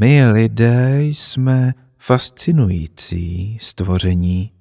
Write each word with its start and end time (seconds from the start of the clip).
My 0.00 0.30
lidé 0.30 0.98
jsme 1.02 1.72
fascinující 1.98 3.56
stvoření. 3.60 4.52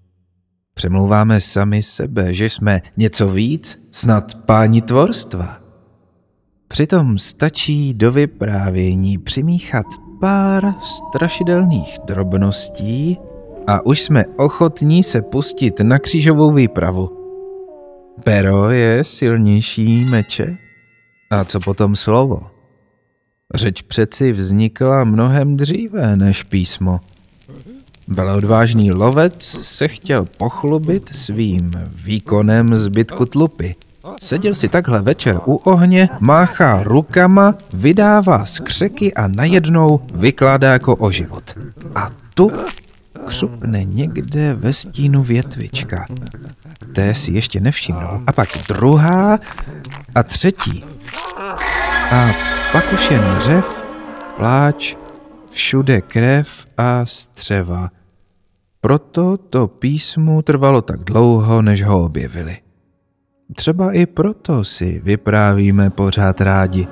Přemlouváme 0.74 1.42
sami 1.42 1.84
sebe, 1.84 2.34
že 2.34 2.46
jsme 2.46 2.82
něco 2.98 3.30
víc, 3.30 3.82
snad 3.92 4.36
páni 4.46 4.82
tvorstva. 4.82 5.60
Přitom 6.68 7.18
stačí 7.18 7.94
do 7.94 8.12
vyprávění 8.12 9.18
přimíchat 9.18 9.86
pár 10.22 10.74
strašidelných 10.82 11.98
drobností 12.06 13.18
a 13.68 13.86
už 13.86 14.02
jsme 14.02 14.26
ochotní 14.38 15.04
se 15.04 15.22
pustit 15.22 15.80
na 15.80 16.00
křížovou 16.00 16.52
výpravu. 16.52 17.10
Pero 18.24 18.70
je 18.70 19.04
silnější 19.04 20.06
meče? 20.06 20.58
A 21.30 21.46
co 21.46 21.60
potom 21.60 21.96
slovo? 21.96 22.59
Řeč 23.56 23.82
přeci 23.82 24.32
vznikla 24.32 25.04
mnohem 25.04 25.58
dříve 25.58 26.16
než 26.16 26.44
písmo. 26.44 27.00
Velodvážný 28.08 28.92
lovec 28.92 29.58
se 29.62 29.88
chtěl 29.88 30.26
pochlubit 30.38 31.10
svým 31.16 31.72
výkonem 31.96 32.76
zbytku 32.76 33.26
tlupy. 33.26 33.76
Seděl 34.22 34.54
si 34.54 34.68
takhle 34.68 35.02
večer 35.02 35.40
u 35.46 35.56
ohně, 35.56 36.10
máchá 36.20 36.84
rukama, 36.84 37.56
vydává 37.74 38.46
skřeky 38.46 39.14
a 39.14 39.28
najednou 39.28 40.02
vykládá 40.14 40.72
jako 40.74 40.96
o 40.96 41.12
život. 41.12 41.58
A 41.96 42.12
tu 42.34 42.52
křupne 43.26 43.84
někde 43.84 44.54
ve 44.54 44.74
stínu 44.74 45.24
větvička. 45.24 46.06
Té 46.94 47.16
si 47.16 47.32
ještě 47.32 47.60
nevšimnou. 47.60 48.22
A 48.28 48.32
pak 48.32 48.50
druhá 48.68 49.40
a 50.16 50.24
třetí. 50.24 50.84
A 52.12 52.32
pak 52.72 52.94
už 52.94 53.12
jen 53.12 53.40
řev, 53.40 53.84
pláč, 54.38 54.96
všude 55.52 56.02
krev 56.02 56.66
a 56.78 57.06
střeva. 57.06 57.90
Proto 58.82 59.38
to 59.38 59.68
písmu 59.68 60.42
trvalo 60.42 60.82
tak 60.82 61.04
dlouho, 61.04 61.62
než 61.62 61.84
ho 61.84 62.04
objevili. 62.04 62.58
Třeba 63.56 63.92
i 63.92 64.06
proto 64.06 64.64
si 64.64 65.02
vyprávíme 65.04 65.90
pořád 65.90 66.42
rádi. 66.42 66.88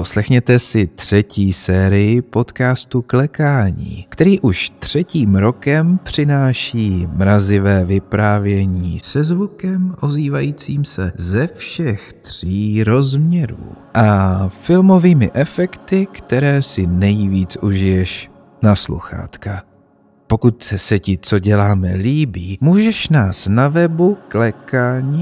Poslechněte 0.00 0.58
si 0.58 0.86
třetí 0.86 1.52
sérii 1.52 2.22
podcastu 2.22 3.02
Klekání, 3.02 4.06
který 4.08 4.40
už 4.40 4.70
třetím 4.78 5.34
rokem 5.34 5.98
přináší 6.02 7.06
mrazivé 7.12 7.84
vyprávění 7.84 9.00
se 9.00 9.24
zvukem 9.24 9.94
ozývajícím 10.00 10.84
se 10.84 11.12
ze 11.16 11.46
všech 11.54 12.12
tří 12.12 12.84
rozměrů 12.84 13.72
a 13.94 14.48
filmovými 14.48 15.30
efekty, 15.34 16.06
které 16.12 16.62
si 16.62 16.86
nejvíc 16.86 17.56
užiješ 17.56 18.30
na 18.62 18.76
sluchátka. 18.76 19.62
Pokud 20.26 20.62
se 20.62 20.98
ti, 20.98 21.18
co 21.22 21.38
děláme, 21.38 21.94
líbí, 21.94 22.58
můžeš 22.60 23.08
nás 23.08 23.48
na 23.48 23.68
webu 23.68 24.18
klekání.cz 24.28 25.12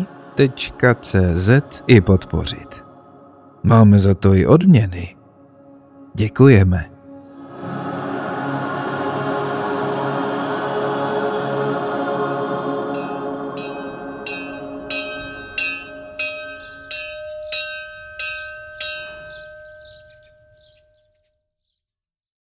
i 1.87 2.01
podpořit. 2.01 2.88
Máme 3.63 3.99
za 3.99 4.15
to 4.15 4.35
i 4.35 4.47
odměny. 4.47 5.17
Děkujeme. 6.15 6.98